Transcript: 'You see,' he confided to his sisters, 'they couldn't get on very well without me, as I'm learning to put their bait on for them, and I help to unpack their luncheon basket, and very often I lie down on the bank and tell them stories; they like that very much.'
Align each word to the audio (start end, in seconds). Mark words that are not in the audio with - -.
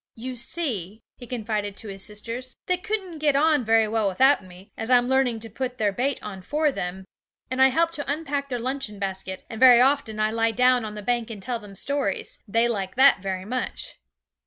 'You 0.15 0.35
see,' 0.35 1.03
he 1.19 1.27
confided 1.27 1.75
to 1.75 1.87
his 1.87 2.03
sisters, 2.03 2.55
'they 2.65 2.77
couldn't 2.77 3.19
get 3.19 3.35
on 3.35 3.63
very 3.63 3.87
well 3.87 4.07
without 4.07 4.43
me, 4.43 4.71
as 4.75 4.89
I'm 4.89 5.07
learning 5.07 5.39
to 5.41 5.47
put 5.51 5.77
their 5.77 5.91
bait 5.91 6.19
on 6.23 6.41
for 6.41 6.71
them, 6.71 7.05
and 7.51 7.61
I 7.61 7.67
help 7.67 7.91
to 7.91 8.11
unpack 8.11 8.49
their 8.49 8.57
luncheon 8.57 8.97
basket, 8.97 9.43
and 9.47 9.59
very 9.59 9.79
often 9.79 10.19
I 10.19 10.31
lie 10.31 10.53
down 10.53 10.85
on 10.85 10.95
the 10.95 11.03
bank 11.03 11.29
and 11.29 11.39
tell 11.39 11.59
them 11.59 11.75
stories; 11.75 12.39
they 12.47 12.67
like 12.67 12.95
that 12.95 13.21
very 13.21 13.45
much.' 13.45 13.99